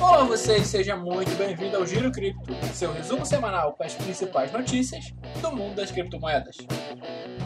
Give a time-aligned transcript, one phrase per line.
[0.00, 5.12] Olá vocês, seja muito bem-vindo ao Giro Cripto, seu resumo semanal com as principais notícias
[5.42, 6.56] do mundo das criptomoedas.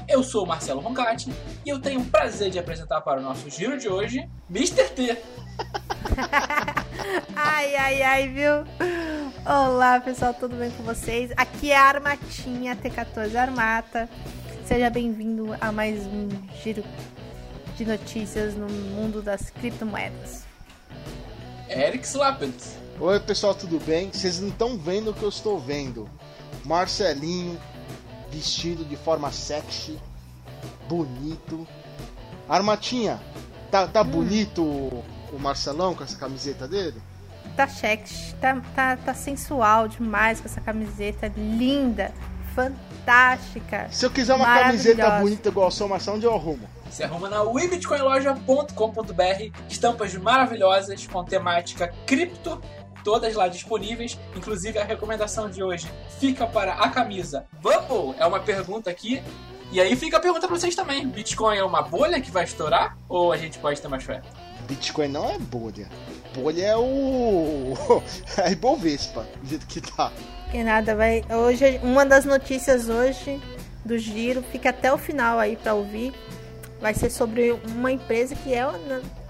[0.09, 1.33] Eu sou o Marcelo Roncati
[1.67, 4.89] e eu tenho o prazer de apresentar para o nosso giro de hoje Mr.
[4.91, 5.19] T.
[7.35, 8.65] ai, ai, ai, viu?
[9.45, 11.33] Olá pessoal, tudo bem com vocês?
[11.37, 14.09] Aqui é a Armatinha T14 Armata.
[14.65, 16.29] Seja bem-vindo a mais um
[16.63, 16.85] giro
[17.77, 20.54] de notícias no mundo das criptomoedas.
[21.75, 22.55] Eric Slappert.
[23.01, 24.09] Oi pessoal, tudo bem?
[24.13, 26.09] Vocês não estão vendo o que eu estou vendo.
[26.65, 27.61] Marcelinho
[28.31, 29.99] vestido de forma sexy,
[30.89, 31.67] bonito.
[32.49, 33.21] Armatinha,
[33.73, 34.05] tá, tá hum.
[34.05, 37.03] bonito o Marcelão com essa camiseta dele?
[37.57, 42.15] Tá sexy, tá, tá, tá sensual demais com essa camiseta linda,
[42.55, 42.94] fantástica.
[43.91, 46.69] Se eu quiser uma camiseta bonita igual o seu Marcelo, onde eu arrumo?
[46.91, 52.61] Você arruma na webitcoinloja.com.br estampas maravilhosas com temática cripto,
[53.03, 54.19] todas lá disponíveis.
[54.37, 58.15] Inclusive a recomendação de hoje fica para a camisa Bubble.
[58.19, 59.23] É uma pergunta aqui.
[59.75, 62.97] E aí fica a pergunta para vocês também: Bitcoin é uma bolha que vai estourar
[63.09, 64.23] ou a gente pode ter mais fé?
[64.69, 65.89] Bitcoin não é bolha.
[66.33, 67.75] Bolha é o.
[68.39, 70.13] é Ibovespa, do jeito que tá.
[70.53, 71.25] Que nada, vai.
[71.29, 73.43] Hoje, uma das notícias hoje
[73.85, 76.15] do giro, fica até o final aí para ouvir
[76.81, 78.65] vai ser sobre uma empresa que é,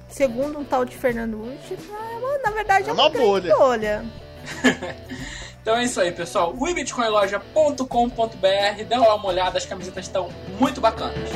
[0.08, 3.56] segundo um tal de Fernando Uchi, é na verdade é, é uma, uma bolha.
[3.56, 4.04] bolha.
[5.64, 6.54] então é isso aí, pessoal.
[6.54, 10.28] webitcoinloja.com.br, dá lá uma olhada, as camisetas estão
[10.60, 11.30] muito bacanas.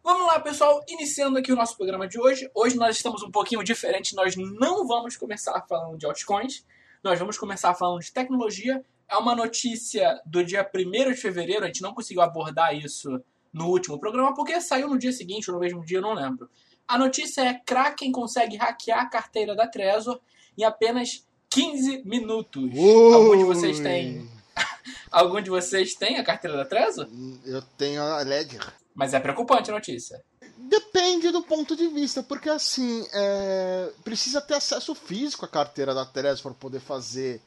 [0.00, 2.48] Vamos lá, pessoal, iniciando aqui o nosso programa de hoje.
[2.54, 6.64] Hoje nós estamos um pouquinho diferente, nós não vamos começar falando de altcoins,
[7.02, 8.84] nós vamos começar falando de tecnologia.
[9.08, 13.20] É uma notícia do dia 1 de fevereiro, a gente não conseguiu abordar isso
[13.52, 16.48] no último programa, porque saiu no dia seguinte ou no mesmo dia, eu não lembro.
[16.86, 20.20] A notícia é Kraken consegue hackear a carteira da Trezor
[20.56, 22.70] em apenas 15 minutos.
[22.72, 23.14] Ui.
[23.14, 24.30] Algum de vocês tem?
[25.10, 27.08] Algum de vocês tem a carteira da Trezor?
[27.44, 28.64] Eu tenho a Ledger.
[28.94, 30.22] Mas é preocupante a notícia.
[30.56, 33.90] Depende do ponto de vista, porque assim, é...
[34.04, 37.40] precisa ter acesso físico à carteira da Trezor para poder fazer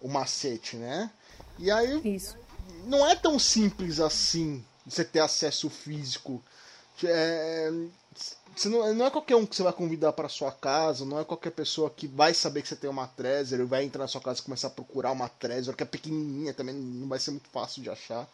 [0.00, 1.10] o macete, né?
[1.58, 2.36] E aí Isso.
[2.86, 6.42] não é tão simples assim você ter acesso físico.
[7.02, 7.72] É,
[8.60, 11.24] você não, não, é qualquer um que você vai convidar para sua casa, não é
[11.24, 14.20] qualquer pessoa que vai saber que você tem uma Trezor e vai entrar na sua
[14.20, 17.48] casa e começar a procurar uma Trezor, que é pequenininha também, não vai ser muito
[17.50, 18.28] fácil de achar.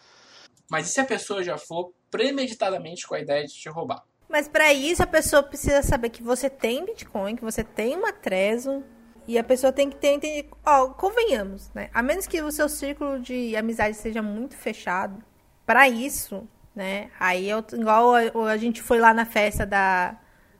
[0.68, 4.04] Mas e se a pessoa já for premeditadamente com a ideia de te roubar?
[4.28, 8.12] Mas para isso a pessoa precisa saber que você tem Bitcoin, que você tem uma
[8.12, 8.82] Trezor,
[9.26, 11.88] e a pessoa tem que ter, entender, ó, convenhamos, né?
[11.94, 15.22] A menos que o seu círculo de amizade seja muito fechado,
[15.64, 17.10] para isso, né?
[17.18, 20.16] Aí eu, igual a, a, gente foi lá na festa da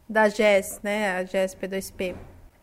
[0.08, 1.18] da Jess, né?
[1.18, 2.16] A Jess P2P.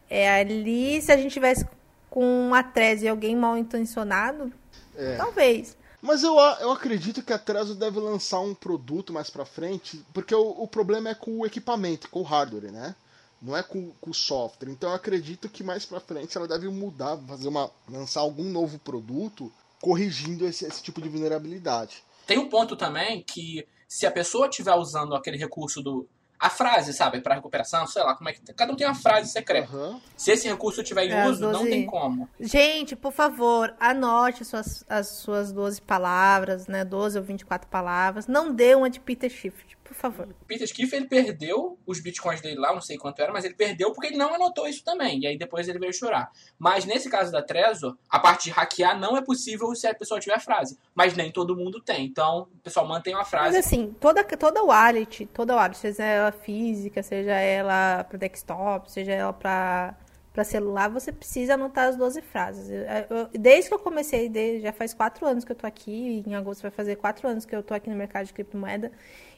[0.09, 1.65] É ali se a gente tivesse
[2.09, 4.51] com Trez e alguém mal intencionado,
[4.95, 5.15] é.
[5.15, 5.77] talvez.
[6.01, 10.33] Mas eu, eu acredito que a Trezor deve lançar um produto mais pra frente, porque
[10.33, 12.95] o, o problema é com o equipamento, com o hardware, né?
[13.41, 14.69] Não é com, com, o software.
[14.69, 17.69] Então eu acredito que mais pra frente ela deve mudar, fazer uma.
[17.89, 22.03] lançar algum novo produto corrigindo esse, esse tipo de vulnerabilidade.
[22.27, 26.07] Tem um ponto também que se a pessoa estiver usando aquele recurso do
[26.39, 29.31] a frase, sabe, para recuperação, sei lá, como é que cada um tem uma frase
[29.31, 29.75] secreta.
[29.75, 29.99] Uhum.
[30.15, 31.53] Se esse recurso tiver em é, uso, 12...
[31.53, 32.29] não tem como.
[32.39, 38.27] Gente, por favor, anote suas, as suas 12 palavras, né, 12 ou 24 palavras.
[38.27, 40.27] Não dê uma de Peter Schiff por favor.
[40.45, 43.91] Peter Schiff, ele perdeu os bitcoins dele lá, não sei quanto era, mas ele perdeu
[43.91, 45.21] porque ele não anotou isso também.
[45.21, 46.29] E aí depois ele veio chorar.
[46.59, 50.19] Mas nesse caso da Trezor, a parte de hackear não é possível se a pessoa
[50.19, 50.77] tiver a frase.
[50.93, 52.05] Mas nem todo mundo tem.
[52.05, 53.55] Então, o pessoal mantém uma frase.
[53.55, 59.13] Mas assim, toda, toda wallet, toda wallet, seja ela física, seja ela para desktop, seja
[59.13, 59.95] ela para
[60.37, 62.69] para celular, você precisa anotar as 12 frases.
[62.69, 66.23] Eu, eu, desde que eu comecei, desde, já faz quatro anos que eu tô aqui,
[66.27, 68.91] em agosto vai fazer quatro anos que eu tô aqui no mercado de criptomoeda,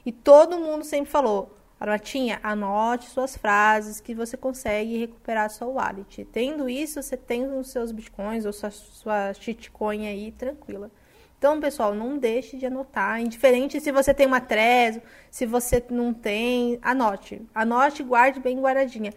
[0.05, 6.25] e todo mundo sempre falou, Armatinha, anote suas frases que você consegue recuperar sua wallet.
[6.25, 10.91] Tendo isso, você tem os seus bitcoins ou sua, sua shitcoin aí tranquila.
[11.37, 13.21] Então, pessoal, não deixe de anotar.
[13.21, 15.01] Indiferente se você tem uma Trezor,
[15.31, 17.41] se você não tem, anote.
[17.55, 19.13] Anote e guarde bem guardadinha.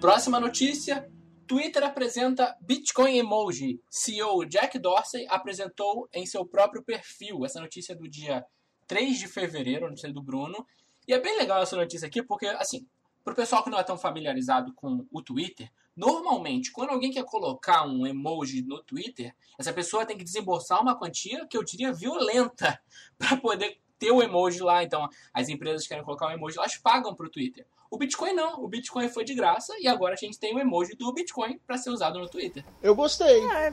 [0.00, 1.08] Próxima notícia:
[1.46, 3.80] Twitter apresenta Bitcoin Emoji.
[3.90, 7.44] CEO Jack Dorsey apresentou em seu próprio perfil.
[7.44, 8.44] Essa notícia do dia
[8.86, 10.66] 3 de fevereiro, notícia do Bruno.
[11.06, 12.86] E é bem legal essa notícia aqui, porque, assim,
[13.22, 17.24] para o pessoal que não é tão familiarizado com o Twitter, normalmente, quando alguém quer
[17.24, 21.92] colocar um emoji no Twitter, essa pessoa tem que desembolsar uma quantia que eu diria
[21.92, 22.80] violenta
[23.18, 27.14] para poder ter o emoji lá, então as empresas querem colocar o emoji, elas pagam
[27.14, 27.66] pro Twitter.
[27.94, 30.96] O Bitcoin não, o Bitcoin foi de graça e agora a gente tem o emoji
[30.96, 32.64] do Bitcoin para ser usado no Twitter.
[32.82, 33.40] Eu gostei.
[33.48, 33.72] É,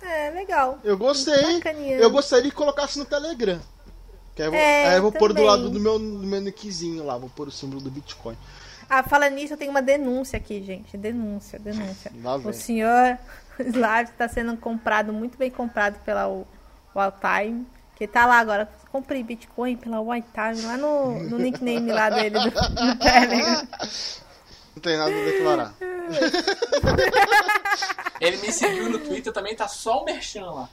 [0.00, 0.78] é legal.
[0.82, 1.56] Eu gostei.
[1.56, 1.98] Bacaninha.
[1.98, 3.60] Eu gostaria que colocasse no Telegram.
[4.34, 6.40] Que aí eu vou, É, aí eu vou pôr do lado do meu, do meu
[6.40, 8.38] nickzinho lá, vou pôr o símbolo do Bitcoin.
[8.88, 10.96] Ah, fala nisso, eu tenho uma denúncia aqui, gente.
[10.96, 12.10] Denúncia, denúncia.
[12.48, 13.18] O senhor
[13.60, 16.46] Slave está sendo comprado, muito bem comprado pela o-
[16.96, 17.66] Wildtime.
[17.96, 18.66] Que tá lá agora.
[18.92, 23.66] Comprei Bitcoin pela Wildtime, lá no, no nickname lá dele do, do Telegram.
[24.76, 25.74] Não tem nada a declarar.
[28.20, 30.68] Ele me seguiu no Twitter também, tá só o merchan lá.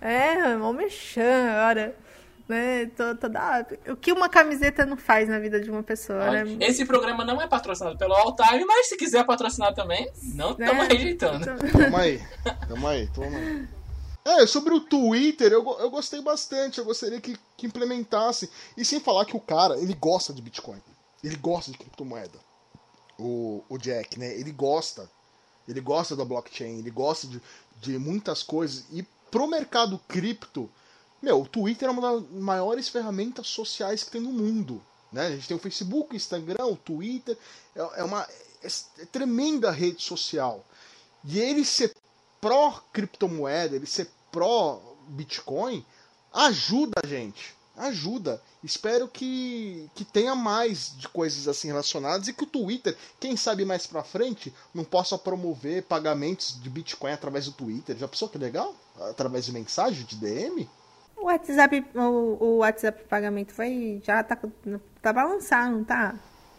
[0.00, 1.94] É, mó mexão agora.
[2.48, 2.86] Né?
[2.96, 6.44] Tô, tô da- O que uma camiseta não faz na vida de uma pessoa, né?
[6.60, 10.88] Esse programa não é patrocinado pelo Alltime, mas se quiser patrocinar também, não estamos É.
[10.88, 11.44] rejeitando.
[11.46, 12.20] Tamo aí.
[12.68, 13.68] Tamo aí, toma aí.
[14.24, 16.78] É, sobre o Twitter, eu, eu gostei bastante.
[16.78, 18.50] Eu gostaria que, que implementasse.
[18.76, 20.82] E sem falar que o cara, ele gosta de Bitcoin.
[21.22, 22.38] Ele gosta de criptomoeda.
[23.18, 24.34] O, o Jack, né?
[24.34, 25.08] Ele gosta.
[25.68, 27.40] Ele gosta da blockchain, ele gosta de,
[27.80, 28.84] de muitas coisas.
[28.90, 30.68] E pro mercado cripto,
[31.22, 34.82] meu, o Twitter é uma das maiores ferramentas sociais que tem no mundo.
[35.12, 35.26] Né?
[35.26, 37.38] A gente tem o Facebook, o Instagram, o Twitter.
[37.76, 38.26] É, é uma
[38.60, 38.66] é,
[38.98, 40.64] é tremenda rede social.
[41.24, 41.94] E ele ser
[42.40, 45.86] pró-criptomoeda, ele ser pró-Bitcoin,
[46.32, 47.54] ajuda a gente.
[47.76, 48.40] Ajuda.
[48.62, 53.64] Espero que, que tenha mais de coisas assim relacionadas e que o Twitter, quem sabe
[53.64, 57.96] mais pra frente, não possa promover pagamentos de Bitcoin através do Twitter.
[57.96, 58.74] Já pensou que legal?
[59.08, 60.68] Através de mensagem, de DM?
[61.16, 62.00] O WhatsApp, o,
[62.44, 64.00] o WhatsApp pagamento vai.
[64.04, 64.36] Já tá,
[65.00, 66.14] tá pra lançar, não tá?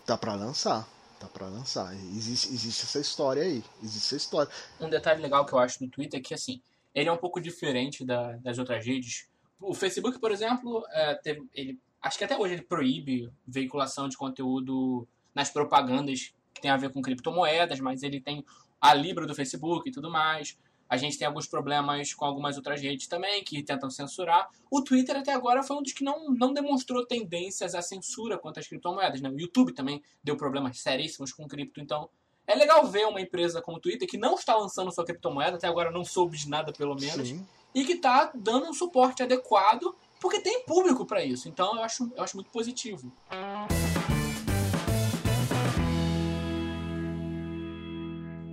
[0.06, 0.88] Tá pra lançar.
[1.20, 1.94] Tá pra lançar.
[1.94, 3.64] Existe, existe essa história aí.
[3.84, 4.52] Existe essa história.
[4.80, 6.60] Um detalhe legal que eu acho do Twitter é que, assim,
[6.94, 9.28] ele é um pouco diferente da- das outras redes.
[9.64, 14.18] O Facebook, por exemplo, é, teve- ele, acho que até hoje ele proíbe veiculação de
[14.18, 18.44] conteúdo nas propagandas que tem a ver com criptomoedas, mas ele tem
[18.80, 20.58] a Libra do Facebook e tudo mais.
[20.90, 24.48] A gente tem alguns problemas com algumas outras redes também que tentam censurar.
[24.70, 28.60] O Twitter até agora foi um dos que não, não demonstrou tendências à censura quanto
[28.60, 29.22] às criptomoedas.
[29.22, 29.30] Né?
[29.30, 32.10] O YouTube também deu problemas seríssimos com cripto, então
[32.46, 35.68] é legal ver uma empresa como o Twitter que não está lançando sua criptomoeda, até
[35.68, 37.48] agora não soube de nada pelo menos, Sim.
[37.74, 41.50] E que está dando um suporte adequado, porque tem público para isso.
[41.50, 43.12] Então eu acho, eu acho muito positivo.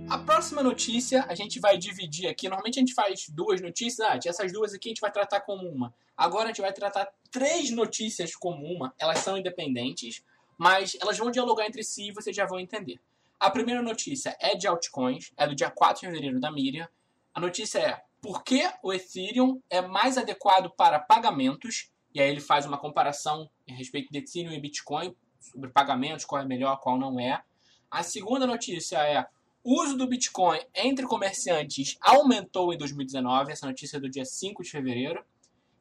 [0.09, 2.49] A próxima notícia a gente vai dividir aqui.
[2.49, 4.05] Normalmente a gente faz duas notícias.
[4.05, 5.93] Ah, essas duas aqui a gente vai tratar como uma.
[6.17, 8.93] Agora a gente vai tratar três notícias como uma.
[8.99, 10.21] Elas são independentes,
[10.57, 12.99] mas elas vão dialogar entre si e vocês já vão entender.
[13.39, 16.89] A primeira notícia é de altcoins, é do dia 4 de fevereiro da Miriam.
[17.33, 21.89] A notícia é por que o Ethereum é mais adequado para pagamentos?
[22.13, 26.41] E aí ele faz uma comparação a respeito de Ethereum e Bitcoin, sobre pagamentos, qual
[26.41, 27.41] é melhor, qual não é.
[27.89, 29.25] A segunda notícia é
[29.63, 34.63] o uso do Bitcoin entre comerciantes aumentou em 2019, essa notícia é do dia 5
[34.63, 35.23] de fevereiro.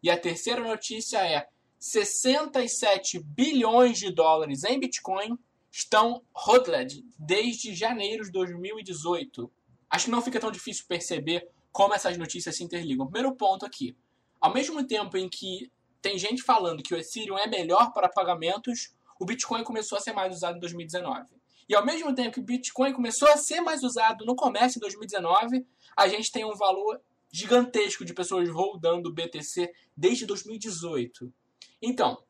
[0.02, 1.46] E a terceira notícia é
[1.78, 5.38] 67 bilhões de dólares em Bitcoin
[5.72, 9.50] estão hodled desde janeiro de 2018.
[9.88, 13.06] Acho que não fica tão difícil perceber como essas notícias se interligam.
[13.06, 13.96] Primeiro ponto aqui.
[14.40, 15.70] Ao mesmo tempo em que
[16.00, 20.12] tem gente falando que o Ethereum é melhor para pagamentos, o Bitcoin começou a ser
[20.12, 21.26] mais usado em 2019.
[21.68, 24.80] E ao mesmo tempo que o Bitcoin começou a ser mais usado no comércio em
[24.80, 25.64] 2019,
[25.97, 27.00] a gente tem um valor
[27.33, 31.33] gigantesco de pessoas rodando o BTC desde 2018.
[31.80, 32.23] Então,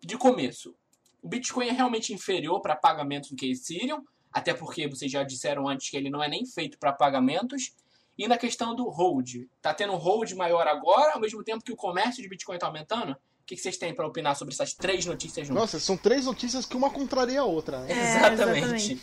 [0.00, 0.76] de começo,
[1.20, 5.66] o Bitcoin é realmente inferior para pagamentos do que Ethereum, até porque vocês já disseram
[5.68, 7.74] antes que ele não é nem feito para pagamentos.
[8.16, 11.72] E na questão do hold, tá tendo um hold maior agora, ao mesmo tempo que
[11.72, 13.12] o comércio de Bitcoin está aumentando?
[13.12, 15.60] O que vocês têm para opinar sobre essas três notícias juntas?
[15.60, 17.92] Nossa, são três notícias que uma contraria a outra, né?
[17.92, 18.58] É, exatamente.
[18.58, 19.02] exatamente.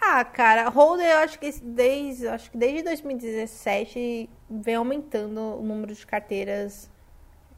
[0.00, 5.94] Ah, cara, holder eu acho que desde, acho que desde 2017 vem aumentando o número
[5.94, 6.88] de carteiras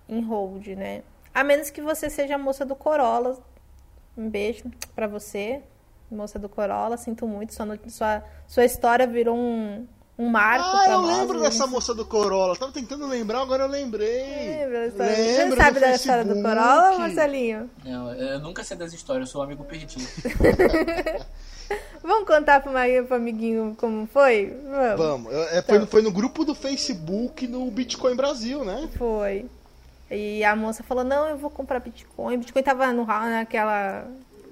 [0.09, 1.05] em hold, né?
[1.33, 3.39] A menos que você seja a moça do Corolla.
[4.17, 5.63] Um beijo pra você,
[6.11, 6.97] moça do Corolla.
[6.97, 9.87] Sinto muito, sua, sua, sua história virou um,
[10.19, 11.19] um marco Ah, pra eu nós.
[11.19, 12.55] lembro dessa moça do Corolla.
[12.57, 14.59] Tava tentando lembrar, agora eu lembrei.
[14.59, 15.17] Lembra da história?
[15.17, 16.57] Lembro Você sabe da história do Facebook.
[16.57, 17.71] Corolla, Marcelinho?
[17.85, 20.05] Não, eu nunca sei das histórias, eu sou um amigo perdido.
[22.03, 24.55] Vamos contar pro, Maria, pro amiguinho como foi?
[24.69, 24.99] Vamos.
[24.99, 28.89] Vamos, é, foi, no- foi no grupo do Facebook no Bitcoin Brasil, né?
[28.99, 29.47] Foi.
[30.11, 32.37] E a moça falou, não, eu vou comprar Bitcoin.
[32.39, 34.05] Bitcoin tava no naquela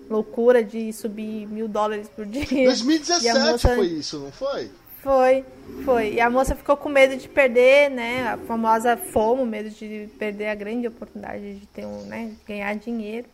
[0.08, 2.46] loucura de subir mil dólares por dia.
[2.50, 4.70] E a 2017 moça- foi isso, não foi?
[5.02, 5.44] Foi,
[5.84, 6.14] foi.
[6.14, 8.28] E a moça ficou com medo de perder, né?
[8.28, 12.32] A famosa FOMO, medo de perder a grande oportunidade de ter um, né?
[12.46, 13.26] Ganhar dinheiro.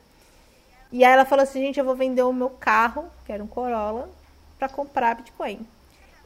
[0.93, 3.47] E aí ela falou assim, gente, eu vou vender o meu carro, que era um
[3.49, 4.09] Corolla,
[4.59, 5.67] para comprar Bitcoin.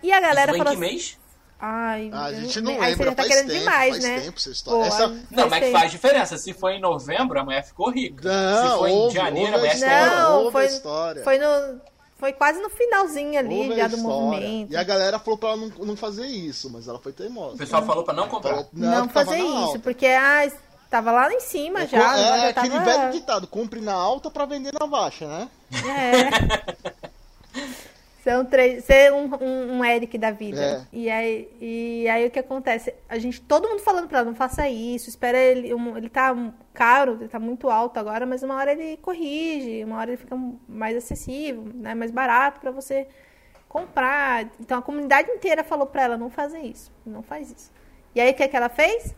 [0.03, 1.19] E a galera falou em que assim, mês?
[1.63, 4.21] Ai, Ah, a gente não aí você lembra, já tá querendo tempo, demais, faz né?
[4.21, 4.41] tempo.
[4.65, 6.39] Pô, Essa- Não, mas fez- faz diferença.
[6.39, 8.23] Se foi em novembro, a mulher ficou rica.
[8.31, 11.23] Não, Se foi ouve, em janeiro, a mulher ficou Não, ouve foi-.
[11.23, 11.81] Foi no.
[12.21, 14.71] Foi quase no finalzinho ali já do movimento.
[14.73, 17.55] E a galera falou pra ela não, não fazer isso, mas ela foi teimosa.
[17.55, 18.51] O pessoal falou pra não comprar.
[18.51, 19.79] Falou, Não, tava fazer isso, alta.
[19.79, 20.53] porque ah,
[20.91, 22.19] tava lá em cima É, já.
[22.19, 22.85] é já aquele tava...
[22.85, 25.49] velho ditado, compre na alta pra vender na baixa, né?
[25.73, 26.91] É.
[28.23, 28.85] São três.
[28.85, 30.61] Ser um, um, um Eric da vida.
[30.61, 30.97] É.
[30.97, 32.93] E, aí, e aí o que acontece?
[33.09, 35.73] A gente, todo mundo falando pra ela, não faça isso, espera ele.
[35.75, 36.35] um- ele tá
[36.75, 40.37] caro, ele tá muito alto agora, mas uma hora ele corrige, uma hora ele fica
[40.69, 41.95] mais acessível, né?
[41.95, 43.07] Mais barato pra você
[43.69, 44.49] comprar.
[44.61, 47.71] Então a comunidade inteira falou pra ela, não fazer isso, não faz isso.
[48.15, 49.15] E aí o que, que ela fez?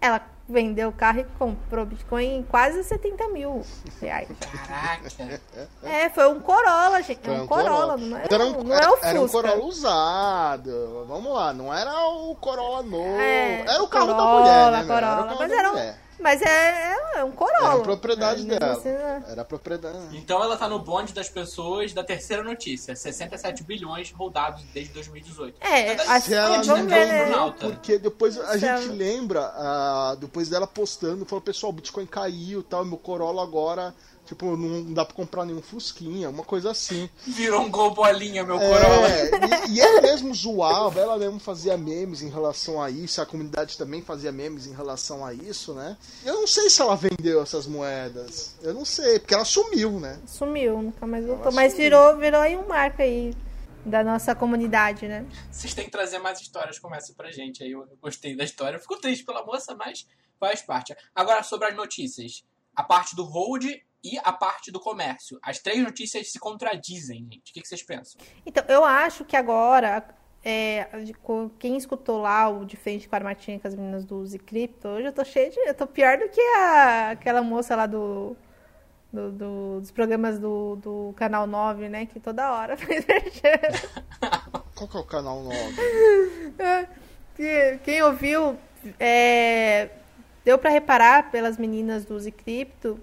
[0.00, 3.64] Ela vendeu o carro e comprou Bitcoin em quase 70 mil
[4.00, 4.28] reais.
[4.66, 5.40] Caraca.
[5.84, 7.20] É, foi um Corolla, gente.
[7.22, 9.06] Foi é um Corolla, não é, Era um, não é o Fusca.
[9.06, 11.04] Era um Corolla usado.
[11.06, 13.20] Vamos lá, não era o Corolla novo.
[13.20, 14.84] É, era o carro da Corolla, mulher, né?
[14.84, 16.09] Corolla, era mas da era um-.
[16.20, 17.66] Mas é, é um Corolla.
[17.72, 18.72] Era a propriedade É, dela.
[18.72, 19.24] assim, né?
[19.28, 20.16] Era a propriedade.
[20.16, 22.94] Então ela tá no bonde das pessoas da terceira notícia.
[22.94, 25.56] 67 bilhões rodados desde 2018.
[25.60, 26.90] É, assim, ela gente, vamos
[27.30, 31.74] não porque depois a Se ela- gente lembra, ah, depois dela postando, falou, pessoal, o
[31.74, 33.94] Bitcoin caiu e tal, meu Corolla agora,
[34.30, 37.10] tipo, não dá pra comprar nenhum Fusquinha, uma coisa assim.
[37.26, 39.08] Virou um gol bolinha, meu Corolla.
[39.08, 39.30] É,
[39.68, 43.76] e, e ela mesmo zoava, ela mesmo fazia memes em relação a isso, a comunidade
[43.76, 45.96] também fazia memes em relação a isso, né?
[46.24, 48.54] Eu não sei se ela vendeu essas moedas.
[48.62, 50.20] Eu não sei, porque ela sumiu, né?
[50.26, 51.46] Sumiu, nunca mais voltou.
[51.46, 51.84] Ela Mas sumiu.
[51.90, 53.34] virou, virou aí um marco aí
[53.84, 55.26] da nossa comunidade, né?
[55.50, 57.64] Vocês têm que trazer mais histórias como essa pra gente.
[57.64, 58.76] Aí eu gostei da história.
[58.76, 60.06] Eu fico triste pela moça, mas
[60.38, 60.94] faz parte.
[61.14, 62.44] Agora, sobre as notícias.
[62.76, 63.64] A parte do hold
[64.02, 65.38] e a parte do comércio.
[65.42, 67.50] As três notícias se contradizem, gente.
[67.50, 68.20] O que vocês pensam?
[68.46, 70.04] Então, eu acho que agora,
[70.44, 70.86] é,
[71.58, 74.88] quem escutou lá o de frente com a Armatinha com as meninas do Uzi Crypto,
[74.88, 75.58] hoje eu tô cheia de.
[75.60, 78.36] Eu tô pior do que a, aquela moça lá do.
[79.12, 82.06] do- do- dos programas do, do Canal 9, né?
[82.06, 83.04] Que toda hora faz.
[84.74, 85.56] Qual que é o canal novo?
[87.36, 88.58] Que- Quem ouviu,
[88.98, 89.88] é,
[90.44, 93.00] deu pra reparar pelas meninas do Uzi Crypto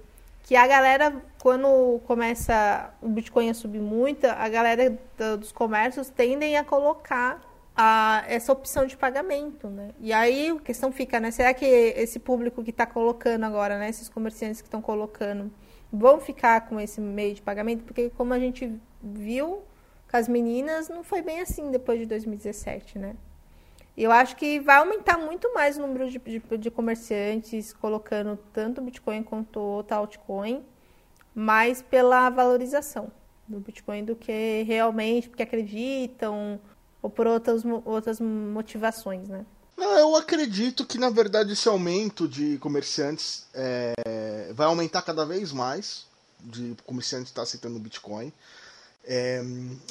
[0.48, 6.10] que a galera, quando começa o Bitcoin a subir muito, a galera do- dos comércios
[6.10, 7.42] tendem a colocar
[7.76, 9.90] a- essa opção de pagamento, né?
[10.00, 11.32] E aí a questão fica, né?
[11.32, 13.90] Será que esse público que está colocando agora, né?
[13.90, 15.52] Esses comerciantes que estão colocando,
[15.92, 17.84] vão ficar com esse meio de pagamento?
[17.84, 18.74] Porque como a gente
[19.04, 19.64] viu
[20.10, 23.18] com as meninas, não foi bem assim depois de 2017, né?
[23.98, 28.80] Eu acho que vai aumentar muito mais o número de, de, de comerciantes colocando tanto
[28.80, 30.64] Bitcoin quanto outra altcoin,
[31.34, 33.12] mais pela valorização
[33.48, 36.60] do Bitcoin do que realmente porque acreditam
[37.02, 39.46] ou por outras, outras motivações, né?
[39.78, 46.06] Eu acredito que na verdade esse aumento de comerciantes é, vai aumentar cada vez mais
[46.40, 48.32] de comerciantes estar aceitando Bitcoin.
[49.06, 49.42] É,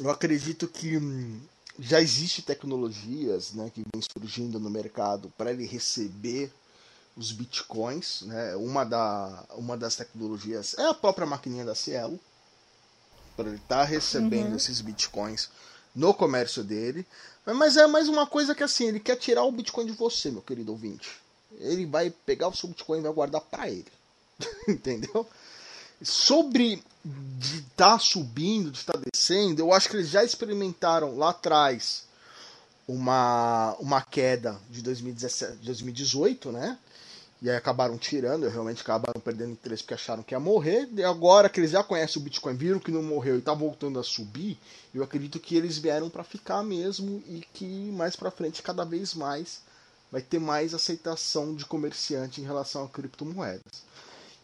[0.00, 1.40] eu acredito que hum,
[1.78, 6.52] já existe tecnologias né, que vêm surgindo no mercado para ele receber
[7.16, 8.22] os bitcoins.
[8.22, 8.56] Né?
[8.56, 12.18] Uma, da, uma das tecnologias é a própria maquininha da Cielo,
[13.36, 15.50] para ele estar recebendo esses bitcoins
[15.94, 17.06] no comércio dele.
[17.44, 20.42] Mas é mais uma coisa que assim, ele quer tirar o Bitcoin de você, meu
[20.42, 21.20] querido ouvinte.
[21.58, 23.86] Ele vai pegar o seu Bitcoin e vai guardar para ele.
[24.68, 25.26] Entendeu?
[26.02, 32.04] Sobre de estar subindo, de estar descendo, eu acho que eles já experimentaram lá atrás
[32.86, 36.78] uma, uma queda de 2017, 2018, né?
[37.40, 40.88] E aí acabaram tirando, realmente acabaram perdendo interesse porque acharam que ia morrer.
[40.92, 43.98] E agora que eles já conhecem o Bitcoin, viram que não morreu e tá voltando
[43.98, 44.58] a subir,
[44.94, 49.12] eu acredito que eles vieram para ficar mesmo e que mais para frente cada vez
[49.14, 49.60] mais
[50.10, 53.84] vai ter mais aceitação de comerciante em relação a criptomoedas.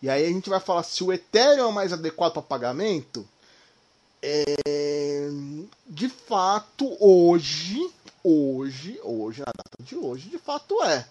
[0.02, 3.26] E aí a gente vai falar se o Ethereum é mais adequado para pagamento.
[4.20, 5.28] É...
[5.86, 7.88] De fato, hoje,
[8.22, 11.06] hoje, hoje, na data de hoje, de fato é.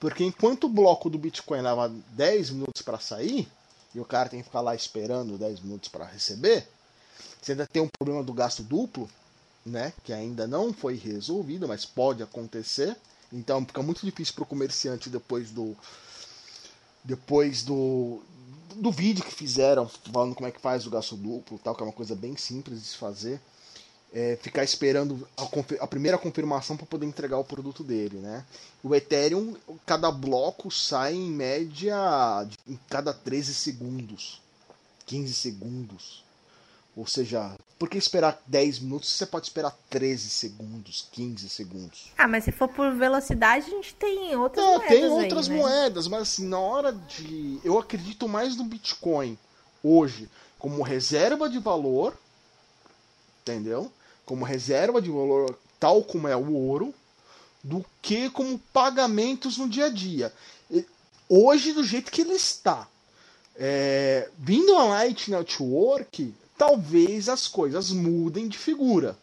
[0.00, 3.46] Porque enquanto o bloco do Bitcoin leva 10 minutos para sair,
[3.94, 6.66] e o cara tem que ficar lá esperando 10 minutos para receber,
[7.40, 9.08] você ainda tem um problema do gasto duplo,
[9.64, 9.92] né?
[10.04, 12.96] Que ainda não foi resolvido, mas pode acontecer.
[13.32, 15.76] Então fica muito difícil para o comerciante depois do.
[17.04, 18.20] Depois do.
[18.76, 21.86] Do vídeo que fizeram, falando como é que faz o gasto duplo tal, que é
[21.86, 23.40] uma coisa bem simples de se fazer.
[24.12, 25.44] é, ficar esperando a,
[25.84, 28.44] a primeira confirmação para poder entregar o produto dele, né?
[28.82, 31.96] O Ethereum, cada bloco sai em média
[32.66, 34.40] em cada 13 segundos,
[35.06, 36.24] 15 segundos.
[36.96, 42.12] Ou seja, por que esperar 10 minutos você pode esperar 13 segundos, 15 segundos?
[42.18, 44.88] Ah, mas se for por velocidade, a gente tem outras é, moedas.
[44.88, 45.62] Tem outras aí, né?
[45.62, 47.60] moedas, mas assim, na hora de.
[47.64, 49.38] Eu acredito mais no Bitcoin
[49.82, 50.28] hoje
[50.58, 52.14] como reserva de valor,
[53.42, 53.90] entendeu?
[54.26, 56.94] Como reserva de valor, tal como é o ouro,
[57.62, 60.32] do que como pagamentos no dia a dia.
[61.28, 62.88] Hoje, do jeito que ele está,
[63.56, 69.16] é, vindo a Light Network, talvez as coisas mudem de figura.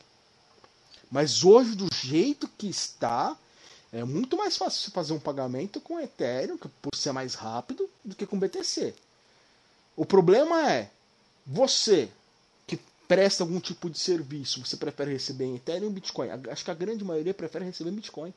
[1.12, 3.38] Mas hoje, do jeito que está,
[3.94, 8.26] é muito mais fácil fazer um pagamento com Ethereum, por ser mais rápido, do que
[8.26, 8.92] com BTC.
[9.96, 10.90] O problema é,
[11.46, 12.10] você
[12.66, 16.30] que presta algum tipo de serviço, você prefere receber em Ethereum ou Bitcoin?
[16.50, 18.34] Acho que a grande maioria prefere receber em Bitcoin.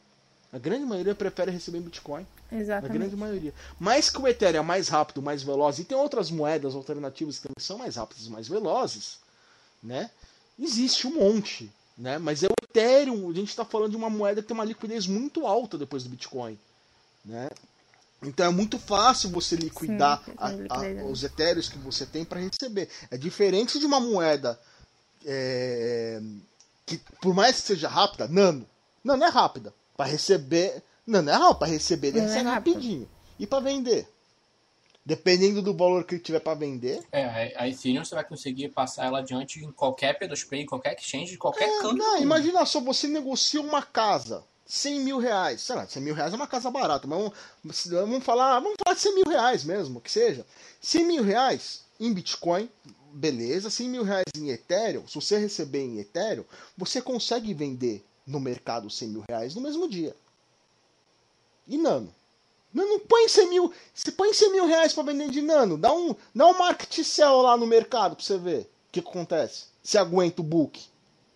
[0.52, 2.26] A grande maioria prefere receber em Bitcoin.
[2.50, 2.90] Exatamente.
[2.90, 3.54] A grande maioria.
[3.78, 7.42] Mais que o Ethereum é mais rápido, mais veloz, e tem outras moedas alternativas que
[7.45, 9.19] também são mais rápidas e mais velozes,
[9.83, 10.11] né?
[10.59, 12.19] Existe um monte, né?
[12.19, 15.07] Mas é o Ethereum, a gente está falando de uma moeda que tem uma liquidez
[15.07, 16.59] muito alta depois do Bitcoin,
[17.25, 17.49] né?
[18.23, 22.40] Então é muito fácil você liquidar Sim, a, a, os etéreos que você tem para
[22.40, 22.88] receber.
[23.11, 24.61] É diferente de uma moeda
[25.25, 26.21] é,
[26.85, 28.66] que, por mais que seja rápida, nano.
[29.02, 29.73] Nano é rápida.
[30.00, 30.83] Para receber.
[31.07, 31.59] Nano é rápido.
[31.59, 33.07] Para receber, ele recebe é rapidinho.
[33.38, 34.09] E para vender?
[35.04, 37.02] Dependendo do valor que ele tiver para vender.
[37.12, 41.33] É, a Ethereum você vai conseguir passar ela adiante em qualquer P2P, em qualquer exchange,
[41.33, 41.97] de qualquer é, canto.
[41.97, 45.61] Não, imagina só, você negocia uma casa 100 mil reais.
[45.61, 48.95] Sei lá, 100 mil reais é uma casa barata, mas vamos, vamos, falar, vamos falar
[48.95, 50.47] de 100 mil reais mesmo, que seja.
[50.80, 52.71] 100 mil reais em Bitcoin,
[53.12, 53.69] beleza.
[53.69, 58.91] 100 mil reais em Ethereum, se você receber em Ethereum, você consegue vender no mercado
[58.91, 60.15] 100 mil reais no mesmo dia.
[61.67, 62.12] E Nano?
[62.73, 63.73] Não, põe 100 mil.
[63.93, 67.43] Se põe 100 mil reais para vender de nano, dá um, dá um market sell
[67.43, 69.64] lá no mercado pra você ver o que, que acontece.
[69.83, 70.81] Se aguenta o book.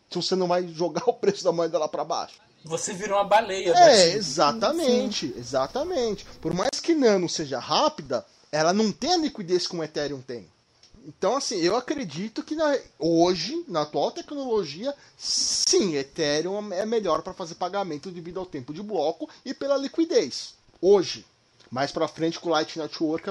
[0.08, 3.24] Se você não vai jogar o preço da moeda lá para baixo você vira uma
[3.24, 3.74] baleia.
[3.76, 5.34] É, exatamente, Sim.
[5.38, 6.24] exatamente.
[6.40, 10.48] Por mais que Nano seja rápida, ela não tem a liquidez que o Ethereum tem.
[11.06, 17.34] Então, assim, eu acredito que na, hoje, na atual tecnologia, sim, Ethereum é melhor para
[17.34, 20.54] fazer pagamento devido ao tempo de bloco e pela liquidez.
[20.80, 21.24] Hoje.
[21.70, 23.28] Mais para frente, com o Light Network,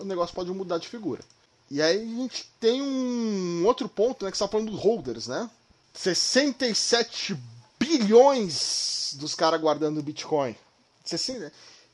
[0.00, 1.22] o negócio pode mudar de figura.
[1.70, 5.50] E aí a gente tem um outro ponto, né, que está falando dos holders, né?
[5.92, 7.36] 67
[7.78, 10.56] bilhões dos caras guardando Bitcoin.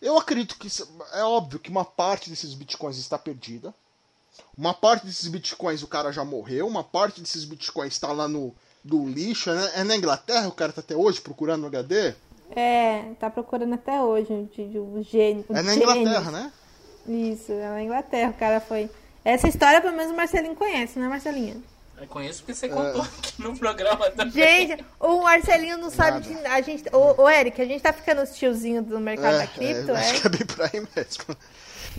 [0.00, 0.68] Eu acredito que
[1.12, 3.74] é óbvio que uma parte desses bitcoins está perdida.
[4.56, 8.54] Uma parte desses bitcoins o cara já morreu, uma parte desses bitcoins está lá no
[8.84, 9.52] do lixo.
[9.52, 9.70] Né?
[9.76, 12.14] É na Inglaterra o cara tá até hoje procurando no HD?
[12.54, 14.32] É, tá procurando até hoje
[14.74, 15.44] o, o gênio.
[15.50, 16.52] É na Inglaterra, né?
[17.06, 18.30] Isso, é na Inglaterra.
[18.30, 18.90] O cara foi.
[19.24, 21.62] Essa história pelo menos o Marcelinho conhece, né, Marcelinho?
[21.98, 23.06] Eu conheço porque você contou é.
[23.06, 24.32] aqui no programa também.
[24.32, 26.84] Gente, o Marcelinho não sabe de a gente.
[26.92, 30.10] O, o Eric, a gente tá ficando os tiozinhos do mercado é, da cripto, é?
[30.10, 31.36] Acho que é bem por aí mesmo.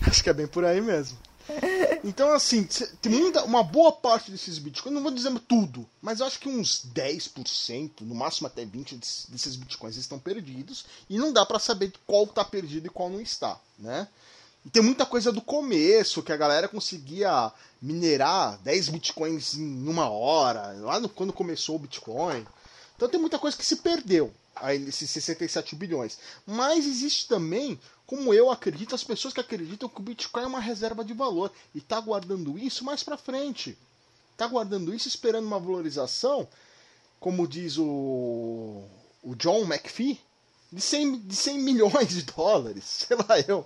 [0.07, 1.17] Acho que é bem por aí mesmo.
[2.03, 2.67] Então, assim,
[3.01, 6.49] tem muita, uma boa parte desses bitcoins, não vou dizer tudo, mas eu acho que
[6.49, 11.93] uns 10%, no máximo até 20% desses bitcoins estão perdidos e não dá para saber
[12.05, 14.07] qual tá perdido e qual não está, né?
[14.65, 17.51] E tem muita coisa do começo, que a galera conseguia
[17.81, 22.45] minerar 10 bitcoins em uma hora, lá no, quando começou o Bitcoin.
[22.95, 24.33] Então tem muita coisa que se perdeu,
[24.87, 26.19] esses 67 bilhões.
[26.45, 30.59] Mas existe também, como eu acredito, as pessoas que acreditam que o Bitcoin é uma
[30.59, 33.77] reserva de valor e está guardando isso mais para frente.
[34.31, 36.47] Está guardando isso esperando uma valorização,
[37.19, 38.83] como diz o,
[39.21, 40.19] o John McPhee,
[40.71, 42.83] de 100, de 100 milhões de dólares.
[43.07, 43.65] Sei lá, eu.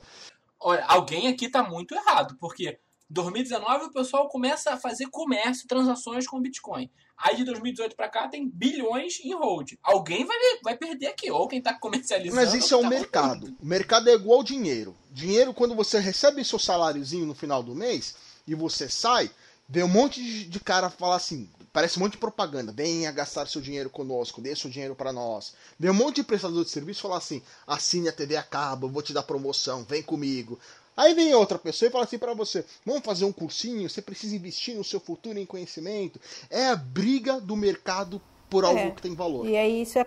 [0.60, 6.28] Olha, alguém aqui tá muito errado, porque 2019 o pessoal começa a fazer comércio, transações
[6.28, 6.89] com Bitcoin.
[7.17, 9.74] Aí de 2018 para cá tem bilhões em hold.
[9.82, 12.36] Alguém vai, vai perder aqui, ou quem tá comercializando.
[12.36, 13.56] Mas isso é o tá mercado.
[13.60, 14.96] O mercado é igual ao dinheiro.
[15.10, 18.15] Dinheiro, quando você recebe seu saláriozinho no final do mês
[18.46, 19.32] e você sai,
[19.67, 22.72] vem um monte de, de cara falar assim: Parece um monte de propaganda.
[22.72, 25.54] Venha gastar seu dinheiro conosco, dê seu dinheiro para nós.
[25.78, 29.04] Vem um monte de prestador de serviço falar assim: assine a TV a cabo, vou
[29.04, 30.60] te dar promoção, vem comigo.
[30.97, 34.36] Aí vem outra pessoa e fala assim para você: vamos fazer um cursinho, você precisa
[34.36, 36.19] investir no seu futuro em conhecimento.
[36.49, 38.91] É a briga do mercado por algo é.
[38.91, 39.45] que tem valor.
[39.45, 39.99] E aí isso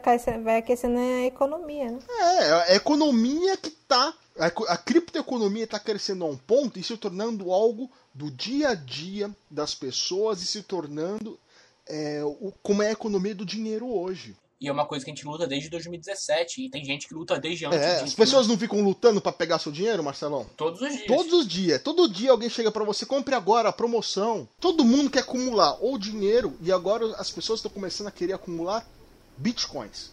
[0.42, 1.98] vai aquecendo a economia, né?
[2.18, 4.12] É, a economia que tá.
[4.38, 9.30] A criptoeconomia está crescendo a um ponto e se tornando algo do dia a dia
[9.50, 11.38] das pessoas e se tornando
[11.86, 14.34] é, o, como é a economia do dinheiro hoje.
[14.60, 16.66] E é uma coisa que a gente luta desde 2017.
[16.66, 18.04] E tem gente que luta desde antes É, disso.
[18.04, 20.44] as pessoas não ficam lutando pra pegar seu dinheiro, Marcelão?
[20.56, 21.06] Todos os dias.
[21.06, 24.46] Todos os dias, todo dia alguém chega pra você, compre agora, promoção.
[24.60, 28.86] Todo mundo quer acumular ou dinheiro e agora as pessoas estão começando a querer acumular
[29.38, 30.10] bitcoins.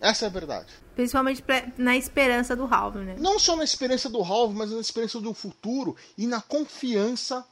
[0.00, 0.68] Essa é a verdade.
[0.94, 1.42] Principalmente
[1.76, 3.16] na esperança do halving, né?
[3.18, 7.44] Não só na experiência do halve, mas na experiência do futuro e na confiança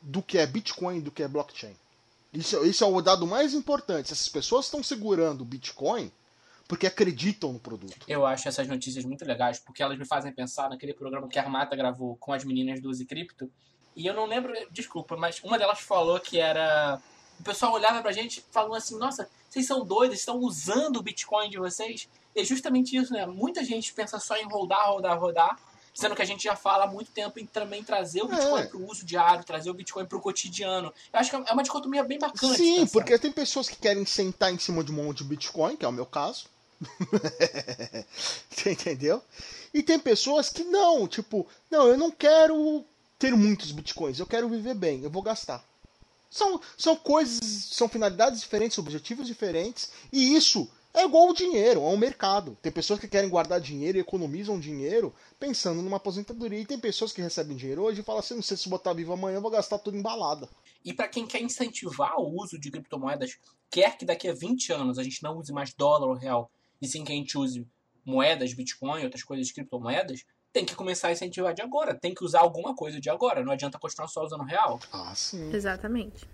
[0.00, 1.74] do que é Bitcoin, do que é blockchain.
[2.36, 4.12] Isso, isso é o dado mais importante.
[4.12, 6.12] Essas pessoas estão segurando o Bitcoin
[6.68, 8.04] porque acreditam no produto.
[8.08, 11.42] Eu acho essas notícias muito legais, porque elas me fazem pensar naquele programa que a
[11.42, 13.50] Armata gravou com as meninas do Uzi Crypto.
[13.94, 17.00] E eu não lembro, desculpa, mas uma delas falou que era.
[17.38, 21.48] O pessoal olhava pra gente falando assim: nossa, vocês são doidos, estão usando o Bitcoin
[21.48, 22.08] de vocês.
[22.34, 23.24] É justamente isso, né?
[23.24, 25.58] Muita gente pensa só em rodar, rodar, rodar.
[25.96, 28.66] Sendo que a gente já fala há muito tempo em também trazer o Bitcoin É.
[28.66, 30.92] para o uso diário, trazer o Bitcoin para o cotidiano.
[31.10, 32.54] Eu acho que é uma dicotomia bem bacana.
[32.54, 35.86] Sim, porque tem pessoas que querem sentar em cima de um monte de Bitcoin, que
[35.86, 36.44] é o meu caso.
[38.50, 39.22] Você entendeu?
[39.72, 42.84] E tem pessoas que não, tipo, não, eu não quero
[43.18, 45.64] ter muitos Bitcoins, eu quero viver bem, eu vou gastar.
[46.30, 51.96] São, são coisas, são finalidades diferentes, objetivos diferentes, e isso é igual ao dinheiro, ao
[51.96, 52.56] mercado.
[52.62, 57.12] Tem pessoas que querem guardar dinheiro e economizam dinheiro pensando numa aposentadoria, e tem pessoas
[57.12, 59.50] que recebem dinheiro hoje e falam assim, não sei se botar vivo amanhã, eu vou
[59.50, 60.48] gastar tudo em balada.
[60.82, 63.36] E para quem quer incentivar o uso de criptomoedas,
[63.70, 66.88] quer que daqui a 20 anos a gente não use mais dólar ou real, e
[66.88, 67.66] sim que a gente use
[68.04, 71.92] moedas, Bitcoin, outras coisas, criptomoedas, tem que começar a incentivar de agora.
[71.94, 73.44] Tem que usar alguma coisa de agora.
[73.44, 74.80] Não adianta continuar só usando real.
[74.90, 75.52] Ah, sim.
[75.52, 76.26] Exatamente.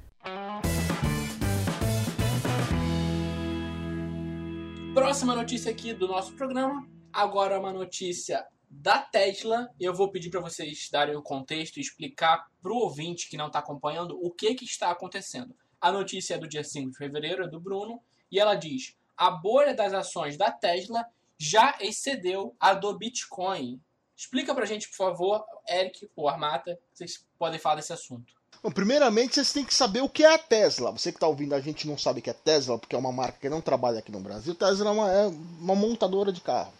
[4.94, 6.87] Próxima notícia aqui do nosso programa.
[7.11, 9.70] Agora uma notícia da Tesla.
[9.81, 13.46] Eu vou pedir para vocês darem o contexto e explicar para o ouvinte que não
[13.46, 15.57] está acompanhando o que, que está acontecendo.
[15.81, 19.31] A notícia é do dia 5 de fevereiro, é do Bruno, e ela diz: a
[19.31, 21.07] bolha das ações da Tesla
[21.38, 23.81] já excedeu a do Bitcoin.
[24.14, 28.41] Explica pra gente, por favor, Eric ou Armata, vocês podem falar desse assunto.
[28.62, 30.90] Bom, primeiramente, vocês têm que saber o que é a Tesla.
[30.92, 33.12] Você que está ouvindo a gente não sabe o que é Tesla, porque é uma
[33.12, 34.54] marca que não trabalha aqui no Brasil.
[34.54, 35.26] Tesla é uma, é
[35.60, 36.72] uma montadora de carro.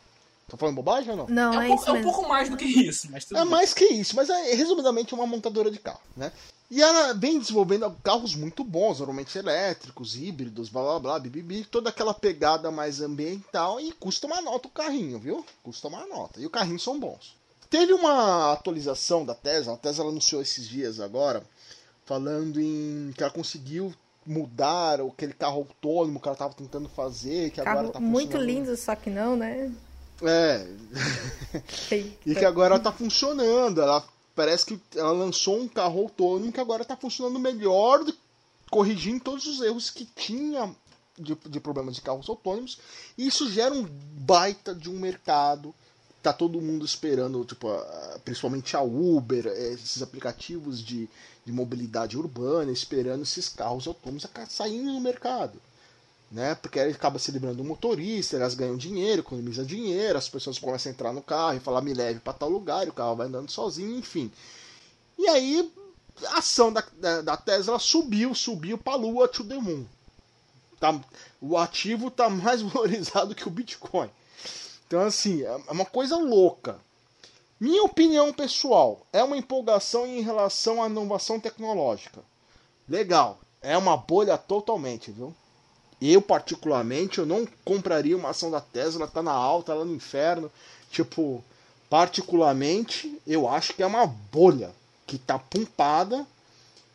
[0.49, 1.27] Tô falando bobagem ou não?
[1.29, 3.39] Não, é é, um, isso pouco, é um pouco mais do que isso, mas tudo
[3.39, 3.51] É bem.
[3.51, 6.31] mais que isso, mas é resumidamente uma montadora de carro, né?
[6.71, 11.91] E ela vem desenvolvendo carros muito bons, normalmente elétricos, híbridos, blá blá blá, bibibi, toda
[11.91, 15.45] aquela pegada mais ambiental e custa uma nota o carrinho, viu?
[15.63, 16.41] Custa uma nota.
[16.41, 17.35] E os carrinhos são bons.
[17.71, 21.43] Teve uma atualização da Tesla, a Tesla anunciou esses dias agora,
[22.13, 23.95] falando em que ela conseguiu
[24.27, 28.77] mudar aquele carro autônomo que ela estava tentando fazer, que agora Carro tá muito lindo,
[28.77, 29.73] só que não, né?
[30.23, 30.67] É.
[32.27, 33.81] E que agora tá funcionando.
[33.81, 34.05] Ela
[34.37, 38.15] parece que ela lançou um carro autônomo que agora tá funcionando melhor, do-
[38.71, 40.71] corrigindo todos os erros que tinha
[41.19, 42.79] de, de problemas de carros autônomos.
[43.17, 45.75] E isso gera um baita de um mercado.
[46.23, 47.67] Tá todo mundo esperando, tipo,
[48.25, 51.09] principalmente a Uber, esses aplicativos de,
[51.45, 55.61] de mobilidade urbana, esperando esses carros autônomos saindo no mercado
[56.33, 56.55] né?
[56.55, 60.91] Porque aí acaba se livrando do motorista, elas ganham dinheiro, economizam dinheiro, as pessoas começam
[60.91, 63.27] a entrar no carro e falar me leve para tal lugar, e o carro vai
[63.27, 64.33] andando sozinho, enfim.
[65.19, 65.71] E aí
[66.29, 66.83] a ação da,
[67.23, 69.85] da, Tesla subiu, subiu para lua to the moon.
[70.81, 70.99] Tá,
[71.41, 74.09] o ativo tá mais valorizado que o Bitcoin.
[74.87, 76.81] Então assim, é uma coisa louca.
[77.63, 82.21] Minha opinião pessoal é uma empolgação em relação à inovação tecnológica.
[82.89, 85.33] Legal, é uma bolha totalmente, viu?
[86.01, 90.51] Eu, particularmente, eu não compraria uma ação da Tesla, tá na alta, lá no inferno.
[90.91, 91.41] Tipo,
[91.89, 94.75] particularmente, eu acho que é uma bolha
[95.07, 96.27] que tá pumpada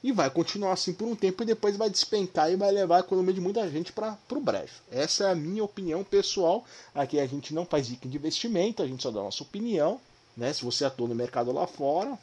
[0.04, 3.00] e vai continuar assim por um tempo e depois vai despencar e vai levar a
[3.00, 4.74] economia de muita gente para o brejo.
[4.92, 6.66] Essa é a minha opinião pessoal.
[6.94, 10.02] Aqui a gente não faz dica de investimento, a gente só dá a nossa opinião.
[10.38, 10.54] Né?
[10.54, 12.18] Se você atua no mercado lá fora,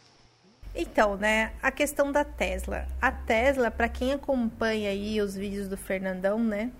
[0.74, 2.86] Então, né, a questão da Tesla.
[3.00, 6.72] A Tesla, para quem acompanha aí os vídeos do Fernandão, né,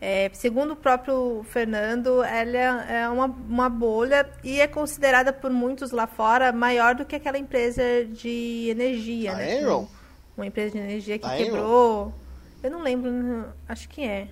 [0.00, 2.56] é, segundo o próprio Fernando, ela
[2.90, 7.36] é uma, uma bolha e é considerada por muitos lá fora maior do que aquela
[7.38, 9.58] empresa de energia, a né?
[9.60, 9.88] Enron,
[10.36, 12.14] Uma empresa de energia que A quebrou.
[12.62, 14.28] Eu não lembro, acho que é.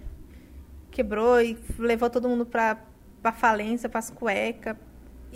[0.91, 2.79] Quebrou e levou todo mundo pra,
[3.21, 4.77] pra falência, pras cuecas.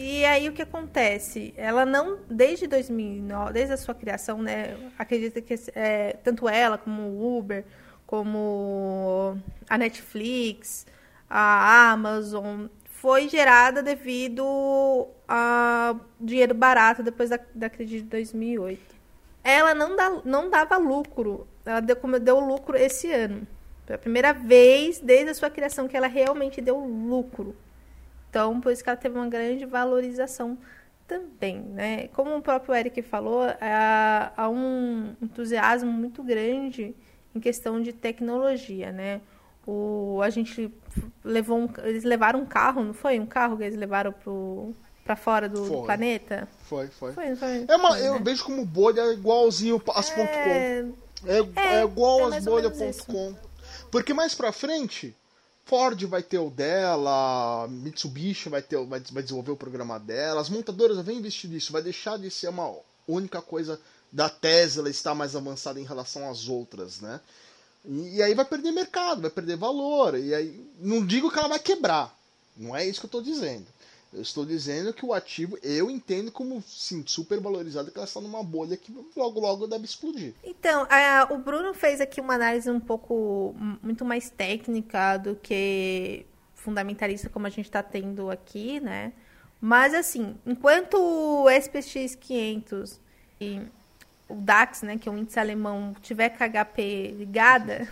[0.03, 1.53] E aí o que acontece?
[1.59, 4.75] Ela não, desde 2009, desde a sua criação, né?
[4.99, 7.67] Acredita que é, tanto ela como o Uber,
[8.07, 9.37] como
[9.69, 10.87] a Netflix,
[11.29, 18.81] a Amazon, foi gerada devido a dinheiro barato depois da, da crise de 2008.
[19.45, 21.47] ela não, dá, não dava lucro.
[21.63, 23.47] Ela deu, deu lucro esse ano.
[23.85, 27.55] Foi a primeira vez desde a sua criação que ela realmente deu lucro.
[28.31, 30.57] Então, por isso que ela teve uma grande valorização
[31.07, 32.07] também, né?
[32.09, 36.95] Como o próprio Eric falou, há, há um entusiasmo muito grande
[37.35, 39.21] em questão de tecnologia, né?
[39.67, 40.73] O, a gente
[41.25, 43.19] levou um, eles levaram um carro, não foi?
[43.19, 44.73] Um carro que eles levaram pro
[45.05, 46.47] para fora do, do, planeta?
[46.63, 47.13] Foi, foi.
[47.13, 48.21] foi, foi é uma, foi, eu né?
[48.23, 50.15] vejo como bolha igualzinho as é...
[50.15, 50.95] .com.
[51.27, 53.35] É, é, igual é as bolhas.com.
[53.91, 55.17] Porque mais pra frente,
[55.71, 60.51] Ford vai ter o dela, Mitsubishi vai, ter, vai, vai desenvolver o programa dela, as
[60.51, 62.75] montadoras vão investir nisso, vai deixar de ser uma
[63.07, 63.81] única coisa
[64.11, 67.21] da Tesla estar mais avançada em relação às outras, né?
[67.85, 71.47] E, e, aí vai perder mercado, vai perder valor, e aí não digo que ela
[71.47, 72.13] vai quebrar,
[72.57, 73.67] não é isso que eu estou dizendo.
[74.13, 78.21] Eu estou dizendo que o ativo, eu entendo como sim, super valorizado, que ela está
[78.21, 80.35] numa bolha que logo logo deve explodir.
[80.43, 86.27] Então, a, o Bruno fez aqui uma análise um pouco muito mais técnica do que
[86.57, 89.13] fundamentalista como a gente está tendo aqui, né?
[89.61, 93.01] Mas assim, enquanto o SPX 500
[93.41, 93.61] e
[94.29, 97.87] o DAX, né, que é o índice alemão, tiver com a HP ligada,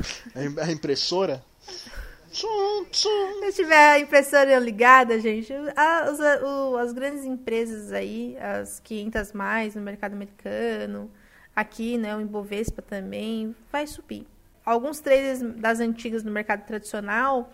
[0.62, 1.44] a impressora
[2.30, 9.82] se tiver a impressora ligada, gente, as, as grandes empresas aí, as 500 mais no
[9.82, 11.10] mercado americano,
[11.56, 14.26] aqui, né, o Ibovespa também, vai subir.
[14.64, 17.50] Alguns traders das antigas no mercado tradicional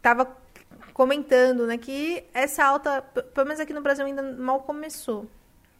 [0.00, 0.36] tava
[0.94, 5.26] comentando, né, que essa alta, pelo menos aqui no Brasil ainda mal começou,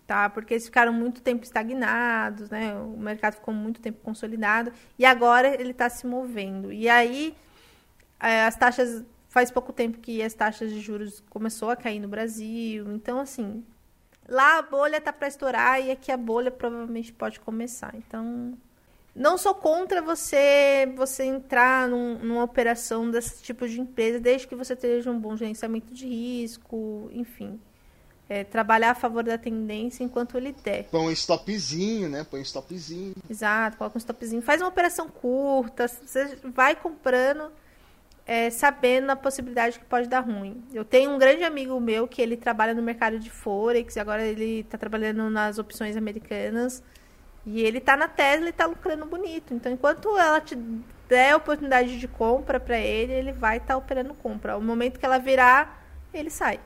[0.06, 0.28] tá?
[0.28, 2.74] Porque eles ficaram muito tempo estagnados, né?
[2.74, 6.72] O mercado ficou muito tempo consolidado e agora ele está se movendo.
[6.72, 7.34] E aí
[8.18, 12.90] as taxas faz pouco tempo que as taxas de juros começou a cair no Brasil.
[12.92, 13.64] Então, assim,
[14.28, 17.94] lá a bolha tá para estourar e aqui a bolha provavelmente pode começar.
[17.94, 18.56] Então,
[19.14, 24.54] não sou contra você você entrar num, numa operação desse tipo de empresa, desde que
[24.54, 27.60] você tenha um bom gerenciamento de risco, enfim.
[28.30, 30.84] É, trabalhar a favor da tendência enquanto ele der.
[30.90, 32.26] Põe um stopzinho, né?
[32.30, 33.14] Põe um stopzinho.
[33.28, 34.42] Exato, coloca um stopzinho.
[34.42, 37.50] Faz uma operação curta, você vai comprando
[38.28, 40.62] é, sabendo a possibilidade que pode dar ruim.
[40.70, 44.22] Eu tenho um grande amigo meu que ele trabalha no mercado de Forex, e agora
[44.22, 46.82] ele está trabalhando nas opções americanas.
[47.46, 49.54] E ele está na Tesla e está lucrando bonito.
[49.54, 50.54] Então, enquanto ela te
[51.08, 54.58] der oportunidade de compra para ele, ele vai estar tá operando compra.
[54.58, 56.60] O momento que ela virar, ele sai.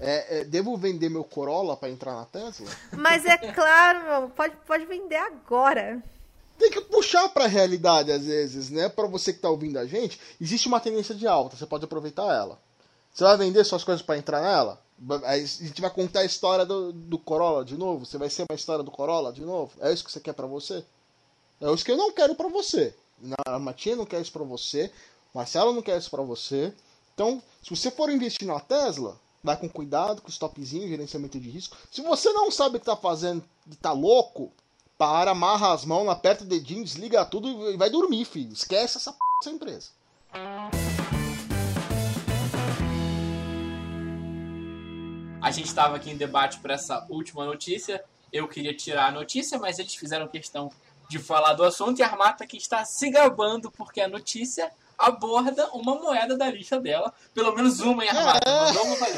[0.00, 2.66] É, é, devo vender meu Corolla para entrar na Tesla?
[2.96, 6.02] Mas é claro, meu, pode, pode vender agora
[6.58, 8.88] tem que puxar para a realidade às vezes, né?
[8.88, 12.32] Para você que está ouvindo a gente, existe uma tendência de alta, você pode aproveitar
[12.32, 12.58] ela.
[13.12, 14.82] Você vai vender suas coisas para entrar nela?
[15.24, 18.06] a gente vai contar a história do, do Corolla de novo?
[18.06, 19.72] Você vai ser uma história do Corolla de novo?
[19.80, 20.84] É isso que você quer para você?
[21.60, 22.94] É isso que eu não quero para você.
[23.46, 24.90] A Matinha não quer isso para você.
[25.34, 26.72] Marcelo não quer isso para você.
[27.14, 31.76] Então, se você for investir na Tesla, vai com cuidado, com stopzinho, gerenciamento de risco.
[31.90, 34.52] Se você não sabe o que está fazendo e está louco,
[34.96, 38.52] para, amarra as mãos, aperta o dedinho, desliga tudo e vai dormir, filho.
[38.52, 39.90] Esquece essa p essa empresa.
[45.42, 48.02] A gente estava aqui em debate para essa última notícia.
[48.32, 50.70] Eu queria tirar a notícia, mas eles fizeram questão
[51.08, 55.68] de falar do assunto e a Armata que está se gabando porque a notícia aborda
[55.72, 57.12] uma moeda da lista dela.
[57.34, 58.48] Pelo menos uma, hein, Armata?
[58.48, 58.64] É.
[58.66, 59.08] Mandou uma pra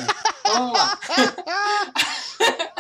[0.45, 0.99] Vamos lá.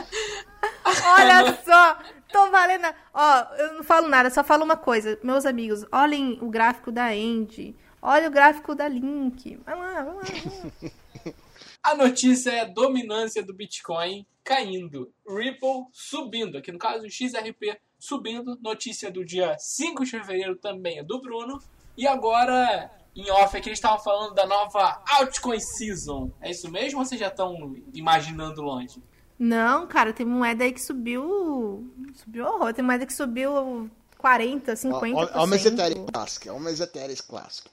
[1.18, 1.98] Olha só,
[2.32, 2.86] tô valendo.
[3.12, 5.18] Ó, eu não falo nada, só falo uma coisa.
[5.22, 7.76] Meus amigos, olhem o gráfico da Andy.
[8.00, 9.56] Olha o gráfico da Link.
[9.64, 10.22] Vai lá, vai lá.
[11.86, 15.12] A notícia é a dominância do Bitcoin caindo.
[15.24, 16.58] Ripple subindo.
[16.58, 18.58] Aqui no caso, o XRP subindo.
[18.60, 21.60] Notícia do dia 5 de fevereiro também é do Bruno.
[21.96, 26.32] E agora, em off aqui, eles estavam falando da nova Altcoin Season.
[26.40, 27.54] É isso mesmo ou vocês já estão
[27.94, 29.00] imaginando longe?
[29.38, 31.92] Não, cara, tem moeda aí que subiu.
[32.14, 32.72] Subiu horror.
[32.72, 35.14] Tem moeda que subiu 40, 50%.
[35.14, 36.48] Olha o Ethereum Classic.
[36.48, 37.70] Olha o Ethereum Classic.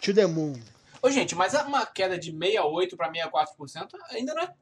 [0.00, 0.54] To the moon.
[1.02, 4.54] Ô, gente, mas uma queda de 68 para 64% ainda não é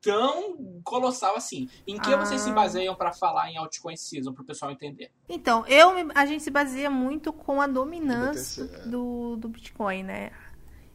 [0.00, 1.68] tão colossal assim.
[1.86, 2.16] Em que ah.
[2.16, 5.10] vocês se baseiam para falar em altcoin season, para o pessoal entender?
[5.28, 8.88] Então, eu, a gente se baseia muito com a dominância é.
[8.88, 10.30] do, do Bitcoin, né?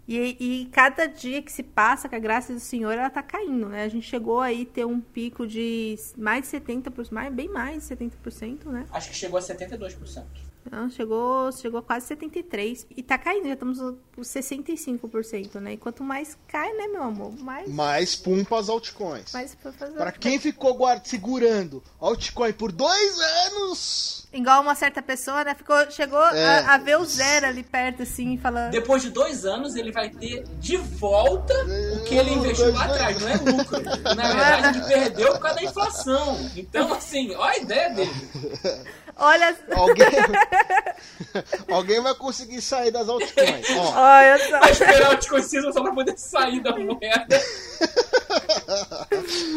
[0.08, 3.68] E, e cada dia que se passa, com a graça do Senhor, ela tá caindo,
[3.68, 3.84] né?
[3.84, 7.96] A gente chegou aí ter um pico de mais de 70%, mais, bem mais de
[7.96, 8.86] 70%, né?
[8.91, 10.24] Acho que chegou a 72%.
[10.71, 12.88] Não, chegou, chegou a quase 73%.
[12.97, 13.78] E tá caindo, já estamos
[14.12, 15.73] por 65%, né?
[15.73, 17.32] E quanto mais cai, né, meu amor?
[17.39, 19.32] Mais, Mais pumpa as altcoins.
[19.32, 19.93] mais pra fazer.
[19.95, 25.56] Pra quem ficou guarda, segurando altcoin por dois anos, Igual uma certa pessoa, né?
[25.56, 26.60] Ficou, chegou É.
[26.60, 28.71] a, a ver o zero ali perto, assim, falando.
[28.71, 31.54] Depois de dois anos, ele vai ter de volta
[31.95, 33.82] o que ele investiu lá atrás, não é lucro.
[34.13, 36.51] Na verdade, ele perdeu por causa da inflação.
[36.58, 38.12] Então, assim, olha a ideia dele.
[39.17, 39.58] Olha.
[39.75, 40.06] alguém,
[41.73, 43.65] alguém vai conseguir sair das altcoins.
[43.78, 44.60] Ó, Olha só.
[44.60, 47.41] Vai esperar o desconhecido só pra poder sair da moeda.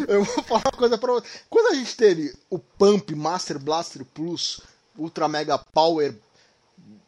[0.09, 1.27] eu vou falar uma coisa pra você.
[1.51, 4.61] Quando a gente teve o Pump Master Blaster Plus
[4.97, 6.14] Ultra Mega Power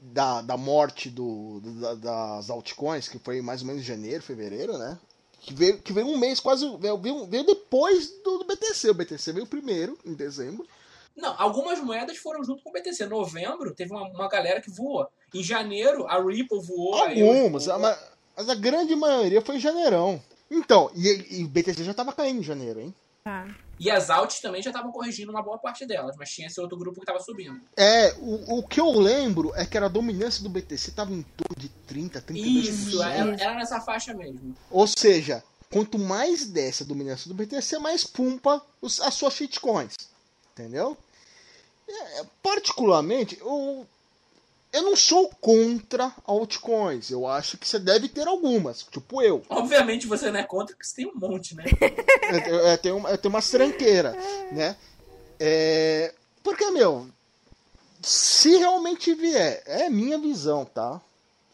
[0.01, 4.23] da, da morte do, do- da- das altcoins, que foi mais ou menos em janeiro,
[4.23, 4.99] fevereiro, né?
[5.41, 6.67] Que veio, que veio um mês quase.
[6.79, 8.91] Veio, veio- veio depois do, do BTC.
[8.91, 10.67] O BTC veio primeiro, em dezembro.
[11.21, 13.07] Não, algumas moedas foram junto com o BTC.
[13.07, 15.07] Novembro, teve uma, uma galera que voou.
[15.35, 16.97] Em janeiro, a Ripple voou.
[16.97, 17.79] a Algumas, voou.
[17.79, 17.99] mas,
[18.37, 20.21] mas a grande maioria foi em janeirão.
[20.51, 22.95] Então, e, e o BTC já tava caindo em janeiro, hein?
[23.23, 23.47] Tá.
[23.79, 26.77] E as alts também já estavam corrigindo uma boa parte delas, mas tinha esse outro
[26.77, 27.61] grupo que tava subindo.
[27.77, 31.23] É, o, o que eu lembro é que era a dominância do BTC tava em
[31.23, 32.37] torno de 30, 32%.
[32.37, 34.55] Isso, era, era nessa faixa mesmo.
[34.71, 39.95] Ou seja, quanto mais desce a dominância do BTC, mais pumpa os, as suas shitcoins.
[40.53, 40.97] Entendeu?
[41.91, 43.87] É, particularmente, eu,
[44.73, 47.11] eu não sou contra altcoins.
[47.11, 49.43] Eu acho que você deve ter algumas, tipo eu.
[49.49, 51.65] Obviamente você não é contra, porque você tem um monte, né?
[52.49, 54.15] eu, eu tenho, uma- eu tenho umas tranqueiras,
[54.53, 54.77] né?
[55.39, 57.07] É, porque, meu,
[58.03, 61.01] se realmente vier, é minha visão, tá?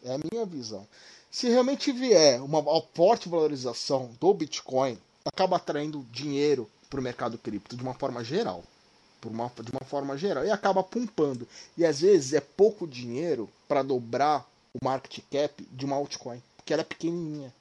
[0.03, 0.87] É a minha visão.
[1.31, 7.75] Se realmente vier uma forte valorização do Bitcoin, acaba atraindo dinheiro para o mercado cripto
[7.75, 8.63] de uma forma geral.
[9.19, 10.45] Por uma, de uma forma geral.
[10.45, 11.47] E acaba pumpando.
[11.77, 16.41] E às vezes é pouco dinheiro para dobrar o market cap de uma altcoin.
[16.55, 17.53] Porque ela é pequenininha.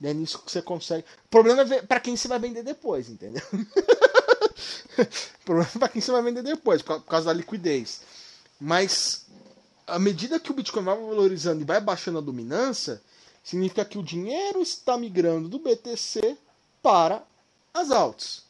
[0.00, 1.04] E é nisso que você consegue.
[1.26, 3.42] O problema é para quem você vai vender depois, entendeu?
[4.98, 8.00] o problema é para quem você vai vender depois, por cau- por causa da liquidez.
[8.60, 9.26] Mas
[9.86, 13.00] à medida que o Bitcoin vai valorizando e vai baixando a dominância,
[13.44, 16.36] significa que o dinheiro está migrando do BTC
[16.82, 17.22] para
[17.74, 18.41] as alts.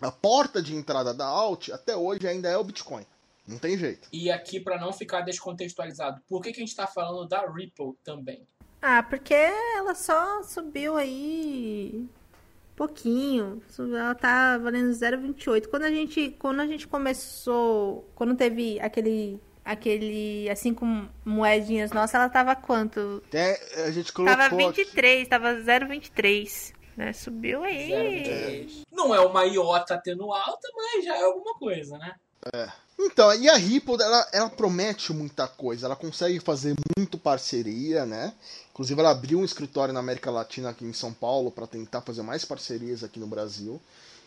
[0.00, 3.04] A porta de entrada da alt até hoje ainda é o Bitcoin.
[3.46, 4.08] Não tem jeito.
[4.12, 7.94] E aqui, pra não ficar descontextualizado, por que, que a gente tá falando da Ripple
[8.04, 8.46] também?
[8.80, 12.06] Ah, porque ela só subiu aí
[12.76, 13.60] pouquinho.
[13.78, 15.66] Ela tá valendo 0,28.
[15.66, 22.14] Quando a gente, quando a gente começou, quando teve aquele aquele assim com moedinhas nossas,
[22.14, 23.22] ela tava quanto?
[23.26, 24.34] Até a gente colocou.
[24.36, 27.12] Tava aqui- 23, tava 0,23, né?
[27.12, 27.88] Subiu aí.
[27.88, 28.86] 0,23.
[28.90, 32.14] Não é uma iota tendo alta, mas já é alguma coisa, né?
[32.98, 35.86] Então, e a Ripple, ela, ela promete muita coisa.
[35.86, 38.34] Ela consegue fazer muito parceria, né?
[38.72, 42.22] Inclusive, ela abriu um escritório na América Latina, aqui em São Paulo, para tentar fazer
[42.22, 43.80] mais parcerias aqui no Brasil.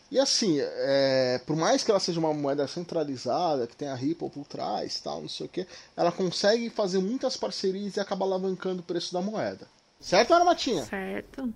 [0.10, 4.30] E assim, é, por mais que ela seja uma moeda centralizada, que tem a Ripple
[4.30, 8.82] por trás, tal, não sei o que, ela consegue fazer muitas parcerias e acaba alavancando
[8.82, 9.68] o preço da moeda.
[10.02, 10.84] Certo, Ana Matinha?
[10.86, 11.54] Certo.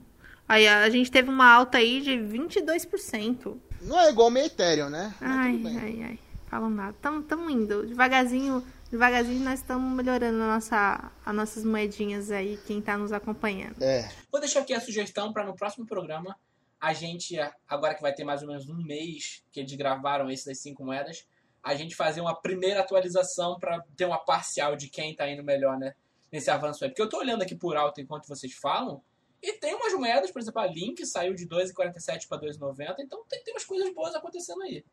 [0.47, 3.57] Aí a gente teve uma alta aí de 22%.
[3.81, 5.13] Não é igual meio Ethereum, né?
[5.21, 5.77] Ai, tudo bem.
[5.77, 6.19] ai, ai.
[6.47, 6.95] Falam nada.
[6.95, 7.85] Estamos indo.
[7.87, 13.81] Devagarzinho, devagarzinho nós estamos melhorando a nossa, as nossas moedinhas aí, quem tá nos acompanhando.
[13.81, 16.35] É, Vou deixar aqui a sugestão para no próximo programa
[16.79, 17.35] a gente,
[17.67, 20.85] agora que vai ter mais ou menos um mês que eles gravaram esse das cinco
[20.85, 21.25] moedas,
[21.63, 25.79] a gente fazer uma primeira atualização para ter uma parcial de quem tá indo melhor,
[25.79, 25.95] né?
[26.31, 26.91] Nesse avanço aí.
[26.91, 29.01] Porque eu tô olhando aqui por alto enquanto vocês falam,
[29.41, 33.43] e tem umas moedas, por exemplo, a Link saiu de 2,47 para 2,90, então tem,
[33.43, 34.83] tem umas coisas boas acontecendo aí.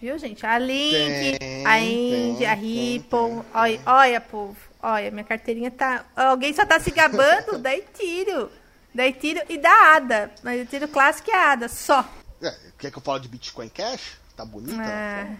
[0.00, 0.44] Viu, gente?
[0.44, 3.08] A Link, Tem, a Indy, a Ripple.
[3.08, 3.44] tem, tem.
[3.54, 4.56] Olha, olha, povo.
[4.82, 6.04] Olha, minha carteirinha tá.
[6.16, 8.48] Alguém só tá se gabando da Ethereum.
[8.92, 10.32] Da Ethereum e da ADA.
[10.42, 12.04] Mas Ethereum Classic e a ADA, só.
[12.42, 14.18] é, quer que eu fale de Bitcoin Cash?
[14.36, 14.82] Tá bonita?
[14.82, 15.36] É,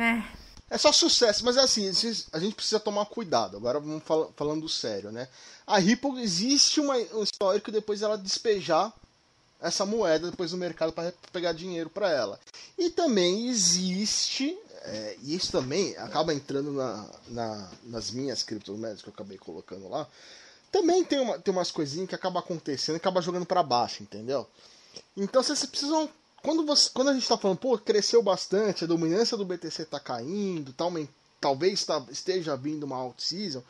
[0.00, 0.22] é.
[0.70, 1.88] É só sucesso, mas é assim,
[2.32, 3.56] a gente precisa tomar cuidado.
[3.56, 5.26] Agora vamos fal- falando sério, né?
[5.66, 8.92] A Ripple existe uma, um histórico depois ela despejar
[9.60, 12.38] essa moeda depois no mercado para pegar dinheiro para ela.
[12.78, 19.08] E também existe, é, e isso também acaba entrando na, na- nas minhas criptomoedas que
[19.08, 20.06] eu acabei colocando lá.
[20.70, 24.46] Também tem, uma, tem umas coisinhas que acaba acontecendo e acaba jogando para baixo, entendeu?
[25.16, 26.08] Então vocês precisam.
[26.42, 29.98] Quando, você, quando a gente tá falando, pô, cresceu bastante, a dominância do BTC tá
[29.98, 31.08] caindo, men-
[31.40, 33.62] talvez tá, esteja vindo uma out season,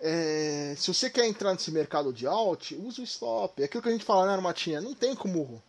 [0.00, 3.60] é, se você quer entrar nesse mercado de alt, usa o stop.
[3.60, 4.80] É aquilo que a gente fala, né, Armatinha?
[4.80, 5.62] Não tem como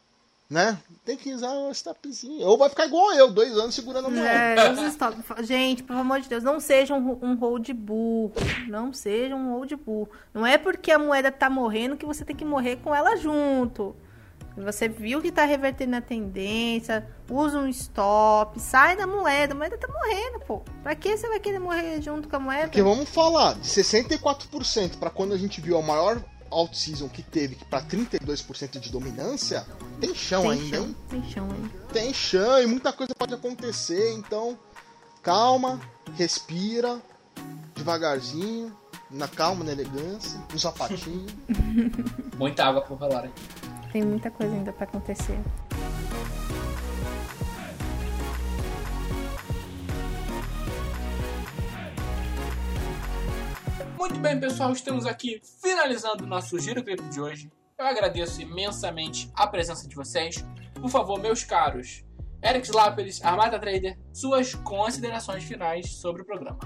[0.49, 0.77] né?
[1.03, 2.45] Tem que usar o stopzinho.
[2.45, 4.29] Ou vai ficar igual eu, dois anos segurando a moeda.
[4.29, 5.17] É, stop.
[5.43, 8.33] Gente, pelo amor de Deus, não seja um, um hold burro.
[8.67, 10.09] Não seja um hold burro.
[10.33, 13.95] Não é porque a moeda tá morrendo que você tem que morrer com ela junto.
[14.57, 19.77] Você viu que tá revertendo a tendência, usa um stop, sai da moeda, a moeda
[19.77, 20.61] tá morrendo, pô.
[20.81, 22.63] Pra que você vai querer morrer junto com a moeda?
[22.63, 27.57] Porque vamos falar, de 64% para quando a gente viu a maior out-season que teve
[27.69, 29.65] para 32% de dominância,
[29.99, 30.95] tem chão tem ainda, chão, hein?
[31.09, 31.69] Tem chão ainda.
[31.91, 34.57] Tem chão e muita coisa pode acontecer, então
[35.21, 35.81] calma,
[36.15, 37.01] respira,
[37.75, 38.71] devagarzinho,
[39.09, 41.27] na calma, na elegância, no sapatinho.
[42.37, 43.64] Muita água por rolar aqui.
[43.95, 45.39] Tem muita coisa ainda para acontecer.
[53.97, 57.49] Muito bem, pessoal, estamos aqui finalizando o nosso Giro Cripto de hoje.
[57.79, 60.43] Eu agradeço imensamente a presença de vocês.
[60.73, 62.03] Por favor, meus caros,
[62.43, 66.59] Eric Slaperis, Armada Trader, suas considerações finais sobre o programa.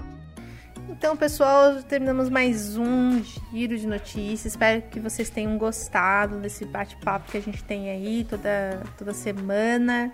[0.90, 3.22] Então, pessoal, terminamos mais um
[3.52, 4.52] giro de notícias.
[4.52, 10.12] Espero que vocês tenham gostado desse bate-papo que a gente tem aí toda, toda semana.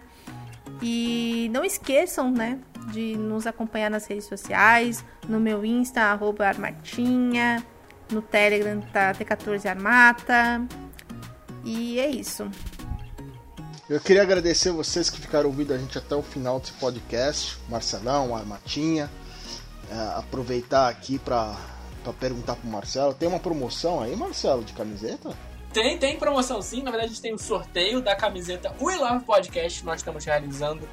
[0.83, 2.59] E não esqueçam, né,
[2.93, 7.64] de nos acompanhar nas redes sociais, no meu Insta, arroba armatinha,
[8.12, 10.62] no Telegram tá T14armata.
[11.64, 12.49] E é isso.
[13.89, 18.37] Eu queria agradecer vocês que ficaram ouvindo a gente até o final desse podcast, Marcelão,
[18.37, 19.11] Armatinha.
[19.91, 21.57] É, aproveitar aqui para
[22.18, 25.37] perguntar pro Marcelo, tem uma promoção aí, Marcelo, de camiseta?
[25.72, 26.82] Tem, tem promoção sim.
[26.82, 30.01] Na verdade, a gente tem o um sorteio da camiseta We Love Podcast que nós
[30.01, 30.89] estamos realizando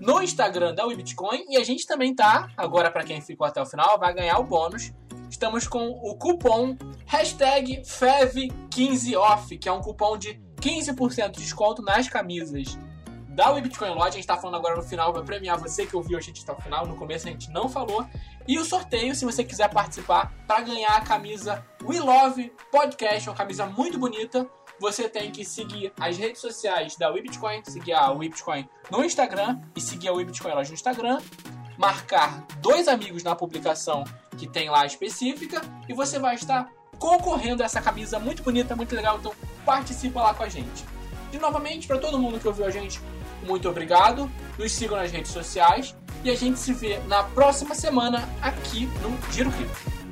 [0.00, 1.44] no Instagram da WeBitcoin.
[1.48, 4.44] E a gente também tá, agora para quem ficou até o final, vai ganhar o
[4.44, 4.92] bônus.
[5.30, 6.76] Estamos com o cupom
[7.06, 12.78] hashtag FEV15OFF, que é um cupom de 15% de desconto nas camisas
[13.28, 14.08] da WeBitcoin Lodge.
[14.08, 16.52] A gente tá falando agora no final, vai premiar você que ouviu a gente até
[16.52, 16.86] o final.
[16.86, 18.06] No começo a gente não falou.
[18.46, 23.36] E o sorteio, se você quiser participar, para ganhar a camisa We Love Podcast, uma
[23.36, 24.46] camisa muito bonita,
[24.78, 29.80] você tem que seguir as redes sociais da WeBitcoin, seguir a WeBitcoin no Instagram e
[29.80, 31.20] seguir a WeBitcoin Lodge no Instagram,
[31.78, 34.04] marcar dois amigos na publicação
[34.36, 38.94] que tem lá específica e você vai estar concorrendo a essa camisa muito bonita, muito
[38.94, 39.18] legal.
[39.18, 39.32] Então
[39.64, 40.84] participa lá com a gente.
[41.32, 43.00] E novamente, para todo mundo que ouviu a gente,
[43.44, 44.30] muito obrigado.
[44.58, 49.32] Nos sigam nas redes sociais e a gente se vê na próxima semana aqui no
[49.32, 50.03] Giro Cripto.